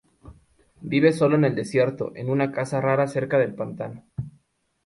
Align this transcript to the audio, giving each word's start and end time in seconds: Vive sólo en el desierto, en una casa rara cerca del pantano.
Vive 0.81 1.13
sólo 1.13 1.35
en 1.35 1.45
el 1.45 1.53
desierto, 1.53 2.11
en 2.15 2.31
una 2.31 2.51
casa 2.51 2.81
rara 2.81 3.05
cerca 3.07 3.37
del 3.37 3.53
pantano. 3.53 4.03